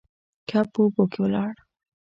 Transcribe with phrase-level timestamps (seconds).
[0.49, 1.53] کب په اوبو کې لاړ.